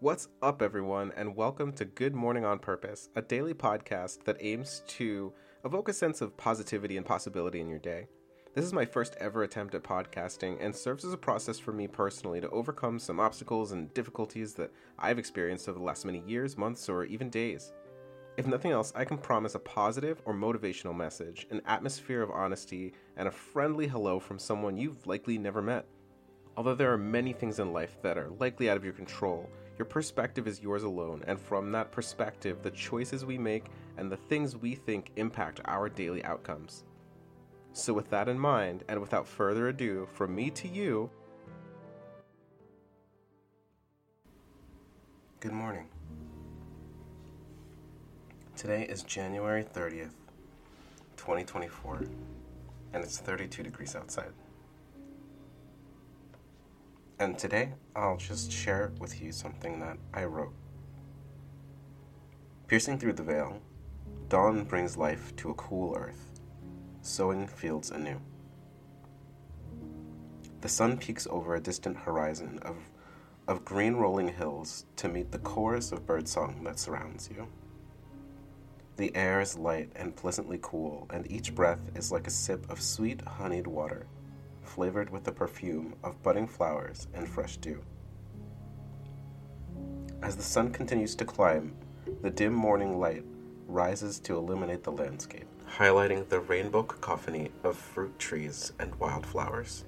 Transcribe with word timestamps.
What's 0.00 0.28
up, 0.42 0.60
everyone, 0.60 1.10
and 1.16 1.34
welcome 1.34 1.72
to 1.72 1.86
Good 1.86 2.14
Morning 2.14 2.44
on 2.44 2.58
Purpose, 2.58 3.08
a 3.16 3.22
daily 3.22 3.54
podcast 3.54 4.24
that 4.24 4.36
aims 4.40 4.82
to 4.88 5.32
evoke 5.64 5.88
a 5.88 5.94
sense 5.94 6.20
of 6.20 6.36
positivity 6.36 6.98
and 6.98 7.06
possibility 7.06 7.62
in 7.62 7.68
your 7.70 7.78
day. 7.78 8.06
This 8.52 8.66
is 8.66 8.74
my 8.74 8.84
first 8.84 9.16
ever 9.18 9.42
attempt 9.42 9.74
at 9.74 9.82
podcasting 9.82 10.58
and 10.60 10.76
serves 10.76 11.06
as 11.06 11.14
a 11.14 11.16
process 11.16 11.58
for 11.58 11.72
me 11.72 11.88
personally 11.88 12.42
to 12.42 12.50
overcome 12.50 12.98
some 12.98 13.18
obstacles 13.18 13.72
and 13.72 13.92
difficulties 13.94 14.52
that 14.56 14.70
I've 14.98 15.18
experienced 15.18 15.66
over 15.66 15.78
the 15.78 15.84
last 15.86 16.04
many 16.04 16.22
years, 16.26 16.58
months, 16.58 16.90
or 16.90 17.06
even 17.06 17.30
days. 17.30 17.72
If 18.36 18.46
nothing 18.46 18.72
else, 18.72 18.92
I 18.94 19.06
can 19.06 19.16
promise 19.16 19.54
a 19.54 19.60
positive 19.60 20.20
or 20.26 20.34
motivational 20.34 20.94
message, 20.94 21.46
an 21.50 21.62
atmosphere 21.64 22.20
of 22.20 22.30
honesty, 22.30 22.92
and 23.16 23.28
a 23.28 23.32
friendly 23.32 23.86
hello 23.86 24.20
from 24.20 24.38
someone 24.38 24.76
you've 24.76 25.06
likely 25.06 25.38
never 25.38 25.62
met. 25.62 25.86
Although 26.54 26.74
there 26.74 26.92
are 26.92 26.98
many 26.98 27.32
things 27.32 27.60
in 27.60 27.72
life 27.72 27.96
that 28.02 28.18
are 28.18 28.28
likely 28.38 28.68
out 28.68 28.76
of 28.76 28.84
your 28.84 28.92
control, 28.92 29.48
your 29.78 29.86
perspective 29.86 30.46
is 30.46 30.62
yours 30.62 30.82
alone, 30.82 31.22
and 31.26 31.38
from 31.38 31.72
that 31.72 31.92
perspective, 31.92 32.62
the 32.62 32.70
choices 32.70 33.24
we 33.24 33.36
make 33.36 33.66
and 33.96 34.10
the 34.10 34.16
things 34.16 34.56
we 34.56 34.74
think 34.74 35.10
impact 35.16 35.60
our 35.66 35.88
daily 35.88 36.24
outcomes. 36.24 36.84
So, 37.72 37.92
with 37.92 38.08
that 38.10 38.28
in 38.28 38.38
mind, 38.38 38.84
and 38.88 39.00
without 39.00 39.26
further 39.26 39.68
ado, 39.68 40.08
from 40.12 40.34
me 40.34 40.50
to 40.50 40.66
you, 40.66 41.10
good 45.40 45.52
morning. 45.52 45.88
Today 48.56 48.84
is 48.84 49.02
January 49.02 49.62
30th, 49.62 50.14
2024, 51.18 52.06
and 52.94 53.04
it's 53.04 53.18
32 53.18 53.62
degrees 53.62 53.94
outside. 53.94 54.32
And 57.18 57.38
today, 57.38 57.72
I'll 57.94 58.18
just 58.18 58.52
share 58.52 58.92
with 59.00 59.22
you 59.22 59.32
something 59.32 59.80
that 59.80 59.96
I 60.12 60.24
wrote. 60.24 60.52
Piercing 62.66 62.98
through 62.98 63.14
the 63.14 63.22
veil, 63.22 63.62
dawn 64.28 64.64
brings 64.64 64.98
life 64.98 65.34
to 65.36 65.48
a 65.48 65.54
cool 65.54 65.96
earth, 65.96 66.40
sowing 67.00 67.46
fields 67.46 67.90
anew. 67.90 68.20
The 70.60 70.68
sun 70.68 70.98
peeks 70.98 71.26
over 71.30 71.54
a 71.54 71.60
distant 71.60 71.96
horizon 71.96 72.58
of, 72.60 72.76
of 73.48 73.64
green 73.64 73.94
rolling 73.94 74.28
hills 74.28 74.84
to 74.96 75.08
meet 75.08 75.32
the 75.32 75.38
chorus 75.38 75.92
of 75.92 76.06
birdsong 76.06 76.64
that 76.64 76.78
surrounds 76.78 77.30
you. 77.34 77.46
The 78.98 79.14
air 79.16 79.40
is 79.40 79.56
light 79.56 79.90
and 79.96 80.14
pleasantly 80.14 80.58
cool, 80.60 81.06
and 81.10 81.30
each 81.30 81.54
breath 81.54 81.80
is 81.94 82.12
like 82.12 82.26
a 82.26 82.30
sip 82.30 82.70
of 82.70 82.82
sweet 82.82 83.22
honeyed 83.22 83.66
water, 83.66 84.06
flavored 84.66 85.10
with 85.10 85.24
the 85.24 85.32
perfume 85.32 85.94
of 86.02 86.22
budding 86.22 86.46
flowers 86.46 87.08
and 87.14 87.28
fresh 87.28 87.56
dew. 87.56 87.82
As 90.22 90.36
the 90.36 90.42
sun 90.42 90.72
continues 90.72 91.14
to 91.16 91.24
climb, 91.24 91.74
the 92.22 92.30
dim 92.30 92.52
morning 92.52 92.98
light 92.98 93.24
rises 93.66 94.18
to 94.20 94.36
illuminate 94.36 94.82
the 94.82 94.92
landscape, 94.92 95.46
highlighting 95.78 96.28
the 96.28 96.40
rainbow 96.40 96.82
cacophony 96.82 97.50
of 97.64 97.76
fruit 97.76 98.18
trees 98.18 98.72
and 98.78 98.94
wildflowers. 98.96 99.84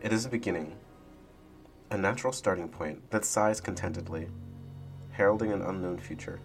It 0.00 0.12
is 0.12 0.26
a 0.26 0.30
beginning, 0.30 0.76
a 1.90 1.98
natural 1.98 2.32
starting 2.32 2.68
point 2.68 3.10
that 3.10 3.24
sighs 3.24 3.60
contentedly, 3.60 4.28
heralding 5.10 5.52
an 5.52 5.62
unknown 5.62 5.98
future 5.98 6.40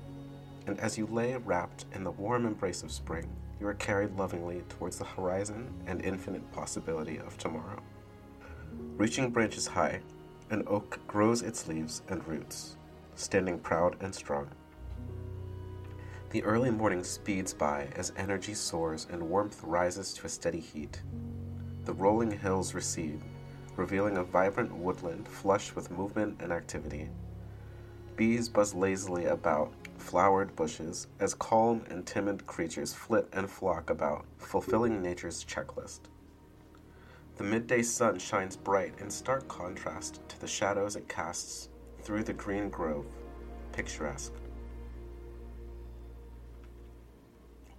and 0.68 0.80
as 0.80 0.98
you 0.98 1.08
lay 1.08 1.36
wrapped 1.38 1.86
in 1.94 2.04
the 2.04 2.12
warm 2.12 2.46
embrace 2.46 2.84
of 2.84 2.92
spring, 2.92 3.34
you 3.60 3.68
are 3.68 3.74
carried 3.74 4.16
lovingly 4.18 4.64
towards 4.70 4.98
the 4.98 5.06
horizon 5.06 5.74
and 5.88 6.04
infinite 6.04 6.52
possibility 6.52 7.18
of 7.18 7.38
tomorrow. 7.38 7.82
Reaching 8.98 9.32
branches 9.32 9.68
high, 9.68 10.02
an 10.50 10.64
oak 10.68 11.00
grows 11.08 11.42
its 11.42 11.68
leaves 11.68 12.02
and 12.10 12.26
roots, 12.28 12.78
standing 13.16 13.60
proud 13.60 13.96
and 14.02 14.14
strong. 14.14 14.50
The 16.30 16.44
early 16.44 16.72
morning 16.72 17.04
speeds 17.04 17.54
by 17.54 17.88
as 17.96 18.12
energy 18.18 18.54
soars 18.54 19.08
and 19.10 19.30
warmth 19.30 19.64
rises 19.64 20.14
to 20.14 20.26
a 20.26 20.30
steady 20.30 20.60
heat. 20.60 21.02
The 21.86 21.94
rolling 21.94 22.32
hills 22.32 22.74
recede, 22.74 23.22
revealing 23.78 24.18
a 24.18 24.24
vibrant 24.24 24.76
woodland 24.76 25.28
flush 25.28 25.74
with 25.74 25.90
movement 25.90 26.42
and 26.42 26.52
activity. 26.52 27.10
Bees 28.18 28.50
buzz 28.50 28.74
lazily 28.74 29.26
about 29.26 29.72
flowered 29.98 30.56
bushes 30.56 31.08
as 31.20 31.34
calm 31.34 31.84
and 31.90 32.06
timid 32.06 32.46
creatures 32.48 32.94
flit 32.94 33.28
and 33.34 33.50
flock 33.50 33.90
about, 33.90 34.26
fulfilling 34.38 35.02
nature's 35.02 35.44
checklist. 35.44 36.02
The 37.38 37.44
midday 37.44 37.84
sun 37.84 38.18
shines 38.18 38.56
bright 38.56 38.96
in 39.00 39.12
stark 39.12 39.48
contrast 39.48 40.22
to 40.30 40.40
the 40.40 40.48
shadows 40.48 40.96
it 40.96 41.08
casts 41.08 41.70
through 42.02 42.24
the 42.24 42.34
green 42.34 42.70
grove, 42.70 43.06
picturesque. 43.74 44.34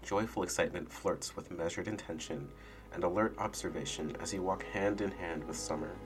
Joyful 0.02 0.42
excitement 0.42 0.90
flirts 0.90 1.34
with 1.34 1.50
measured 1.50 1.88
intention 1.88 2.48
and 2.94 3.04
alert 3.04 3.34
observation 3.38 4.16
as 4.20 4.32
you 4.32 4.42
walk 4.42 4.64
hand 4.64 5.00
in 5.00 5.10
hand 5.10 5.44
with 5.44 5.56
summer, 5.56 5.96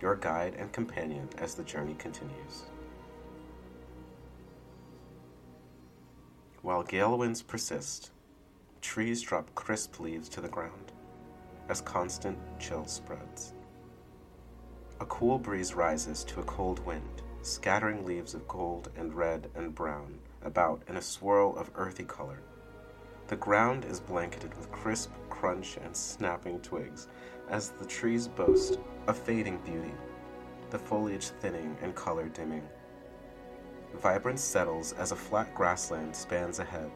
your 0.00 0.16
guide 0.16 0.56
and 0.58 0.72
companion 0.72 1.28
as 1.38 1.54
the 1.54 1.64
journey 1.64 1.94
continues. 1.94 2.64
While 6.66 6.82
gale 6.82 7.16
winds 7.16 7.42
persist, 7.42 8.10
trees 8.80 9.22
drop 9.22 9.54
crisp 9.54 10.00
leaves 10.00 10.28
to 10.30 10.40
the 10.40 10.48
ground 10.48 10.90
as 11.68 11.80
constant 11.80 12.36
chill 12.58 12.86
spreads. 12.86 13.54
A 14.98 15.06
cool 15.06 15.38
breeze 15.38 15.74
rises 15.74 16.24
to 16.24 16.40
a 16.40 16.42
cold 16.42 16.84
wind, 16.84 17.22
scattering 17.42 18.04
leaves 18.04 18.34
of 18.34 18.48
gold 18.48 18.90
and 18.96 19.14
red 19.14 19.48
and 19.54 19.76
brown 19.76 20.18
about 20.42 20.82
in 20.88 20.96
a 20.96 21.02
swirl 21.02 21.56
of 21.56 21.70
earthy 21.76 22.02
color. 22.02 22.40
The 23.28 23.36
ground 23.36 23.84
is 23.84 24.00
blanketed 24.00 24.52
with 24.56 24.72
crisp 24.72 25.12
crunch 25.30 25.76
and 25.76 25.96
snapping 25.96 26.58
twigs 26.62 27.06
as 27.48 27.70
the 27.70 27.86
trees 27.86 28.26
boast 28.26 28.80
a 29.06 29.14
fading 29.14 29.58
beauty, 29.64 29.94
the 30.70 30.80
foliage 30.80 31.28
thinning 31.28 31.76
and 31.80 31.94
color 31.94 32.28
dimming 32.28 32.68
Vibrance 34.06 34.40
settles 34.40 34.92
as 34.92 35.10
a 35.10 35.16
flat 35.16 35.52
grassland 35.52 36.14
spans 36.14 36.60
ahead, 36.60 36.92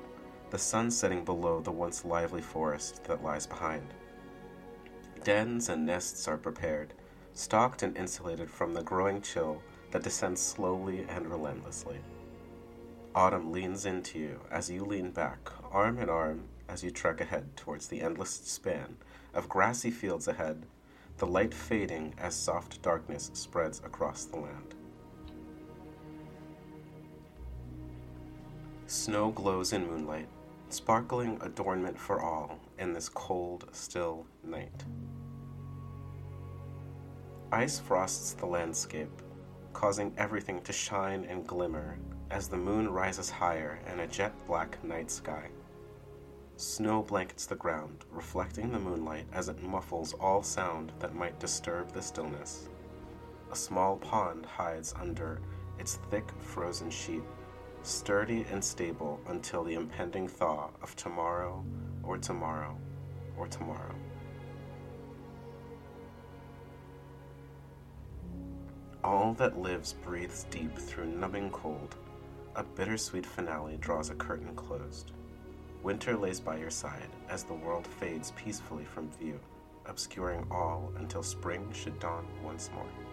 the 0.51 0.59
sun 0.59 0.93
setting 0.93 1.25
below 1.25 1.59
the 1.61 1.69
once 1.69 2.05
lively 2.05 2.41
forest 2.41 3.03
that 3.03 3.25
lies 3.25 3.49
behind. 3.49 3.93
Dens 5.25 5.71
and 5.71 5.85
nests 5.85 6.29
are 6.29 6.39
prepared, 6.39 6.95
stocked 7.33 7.83
and 7.83 7.97
insulated 7.97 8.49
from 8.49 8.73
the 8.73 8.85
growing 8.85 9.21
chill 9.21 9.61
that 9.91 10.05
descends 10.05 10.41
slowly 10.41 11.05
and 11.09 11.29
relentlessly. 11.29 11.99
Autumn 13.13 13.51
leans 13.51 13.87
into 13.87 14.21
you 14.21 14.41
as 14.49 14.71
you 14.71 14.85
lean 14.85 15.11
back, 15.11 15.51
arm 15.73 15.99
in 15.99 16.09
arm, 16.09 16.45
as 16.69 16.85
you 16.85 16.93
trek 16.93 17.21
ahead 17.21 17.57
towards 17.57 17.89
the 17.89 18.03
endless 18.03 18.31
span 18.31 18.97
of 19.35 19.49
grassy 19.49 19.91
fields 19.91 20.29
ahead, 20.29 20.65
the 21.17 21.27
light 21.27 21.55
fading 21.55 22.15
as 22.19 22.37
soft 22.37 22.81
darkness 22.83 23.33
spreads 23.35 23.81
across 23.81 24.27
the 24.27 24.39
land. 24.39 24.77
Snow 28.91 29.31
glows 29.31 29.73
in 29.73 29.87
moonlight, 29.87 30.27
sparkling 30.69 31.39
adornment 31.43 31.97
for 31.97 32.21
all 32.21 32.59
in 32.77 32.93
this 32.93 33.09
cold, 33.09 33.69
still 33.71 34.27
night. 34.43 34.85
Ice 37.53 37.79
frosts 37.79 38.33
the 38.33 38.47
landscape, 38.47 39.23
causing 39.73 40.13
everything 40.19 40.61
to 40.63 40.73
shine 40.73 41.25
and 41.27 41.47
glimmer 41.47 42.01
as 42.33 42.49
the 42.49 42.57
moon 42.57 42.89
rises 42.89 43.31
higher 43.31 43.79
in 43.93 44.01
a 44.01 44.09
jet 44.09 44.35
black 44.49 44.83
night 44.83 45.09
sky. 45.09 45.51
Snow 46.57 47.05
blankets 47.05 47.47
the 47.47 47.55
ground, 47.55 48.05
reflecting 48.11 48.73
the 48.73 48.81
moonlight 48.81 49.27
as 49.33 49.49
it 49.49 49.63
muffles 49.63 50.15
all 50.15 50.43
sound 50.43 50.91
that 50.99 51.15
might 51.15 51.39
disturb 51.39 51.93
the 51.93 52.03
stillness. 52.03 52.69
A 53.53 53.57
small 53.57 53.99
pond 53.99 54.45
hides 54.45 54.93
under 55.01 55.41
its 55.79 56.01
thick 56.11 56.29
frozen 56.41 56.91
sheet 56.91 57.23
sturdy 57.83 58.47
and 58.51 58.63
stable 58.63 59.21
until 59.29 59.65
the 59.65 59.75
impending 59.75 60.29
thaw 60.29 60.71
of 60.83 60.95
tomorrow 60.97 61.65
or 62.03 62.19
tomorrow 62.19 62.77
or 63.37 63.47
tomorrow. 63.49 63.95
All 69.03 69.33
that 69.35 69.59
lives 69.59 69.95
breathes 70.05 70.45
deep 70.51 70.77
through 70.77 71.07
numbing 71.07 71.51
cold. 71.51 71.97
A 72.57 72.63
bittersweet 72.63 73.25
finale 73.25 73.79
draws 73.81 74.11
a 74.11 74.15
curtain 74.15 74.55
closed. 74.55 75.13
Winter 75.83 76.17
lays 76.17 76.39
by 76.41 76.59
your 76.59 76.71
side 76.71 77.09
as 77.31 77.43
the 77.43 77.55
world 77.55 77.87
fades 77.87 78.33
peacefully 78.33 78.85
from 78.85 79.11
view, 79.13 79.41
obscuring 79.87 80.47
all 80.51 80.93
until 80.99 81.23
spring 81.23 81.67
should 81.73 81.99
dawn 81.99 82.27
once 82.45 82.71
more. 82.75 83.10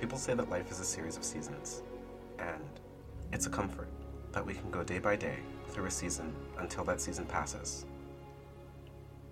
People 0.00 0.16
say 0.16 0.32
that 0.32 0.48
life 0.48 0.70
is 0.70 0.80
a 0.80 0.84
series 0.84 1.18
of 1.18 1.24
seasons, 1.24 1.82
and 2.38 2.64
it's 3.34 3.46
a 3.46 3.50
comfort 3.50 3.88
that 4.32 4.44
we 4.44 4.54
can 4.54 4.70
go 4.70 4.82
day 4.82 4.98
by 4.98 5.14
day 5.14 5.36
through 5.68 5.84
a 5.84 5.90
season 5.90 6.34
until 6.58 6.84
that 6.84 7.02
season 7.02 7.26
passes. 7.26 7.84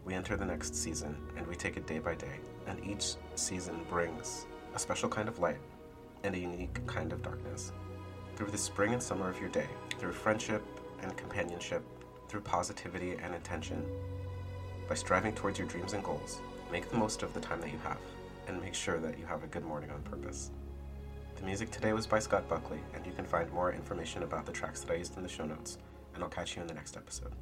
we 0.05 0.13
enter 0.15 0.37
the 0.37 0.45
next 0.45 0.75
season 0.75 1.17
and 1.37 1.47
we 1.47 1.55
take 1.55 1.77
it 1.79 1.87
day 1.87 1.99
by 1.99 2.15
day, 2.15 2.39
and 2.67 2.85
each 2.85 3.15
season 3.35 3.81
brings 3.89 4.47
a 4.75 4.79
special 4.79 5.09
kind 5.09 5.29
of 5.29 5.39
light 5.39 5.59
and 6.23 6.35
a 6.35 6.39
unique 6.39 6.87
kind 6.87 7.13
of 7.13 7.23
darkness. 7.23 7.73
Through 8.37 8.51
the 8.51 8.59
spring 8.59 8.93
and 8.93 9.03
summer 9.03 9.29
of 9.29 9.41
your 9.41 9.49
day, 9.49 9.69
through 9.99 10.13
friendship 10.13 10.63
and 11.03 11.17
companionship, 11.17 11.83
through 12.29 12.43
positivity 12.43 13.17
and 13.23 13.35
intention, 13.35 13.85
by 14.87 14.95
striving 14.95 15.35
towards 15.35 15.59
your 15.59 15.69
dreams 15.69 15.95
and 15.95 16.05
goals, 16.05 16.41
make 16.71 16.91
the 16.91 16.97
most 16.97 17.23
of 17.23 17.33
the 17.33 17.41
time 17.41 17.61
that 17.63 17.73
you 17.73 17.79
have, 17.85 17.99
and 18.49 18.61
make 18.61 18.75
sure 18.75 18.99
that 18.99 19.19
you 19.19 19.27
have 19.27 19.45
a 19.45 19.47
good 19.47 19.65
morning 19.65 19.91
on 19.91 20.03
purpose. 20.03 20.51
The 21.37 21.45
music 21.45 21.71
today 21.71 21.93
was 21.93 22.07
by 22.07 22.19
Scott 22.19 22.49
Buckley, 22.49 22.81
and 22.95 23.07
you 23.07 23.13
can 23.13 23.25
find 23.25 23.53
more 23.53 23.73
information 23.73 24.23
about 24.25 24.47
the 24.47 24.53
tracks 24.53 24.81
that 24.81 24.91
I 24.91 24.97
used 24.97 25.17
in 25.17 25.23
the 25.23 25.29
show 25.29 25.45
notes, 25.45 25.79
and 26.15 26.25
I'll 26.25 26.31
catch 26.31 26.57
you 26.57 26.63
in 26.63 26.69
the 26.69 26.75
next 26.75 26.97
episode. 26.97 27.33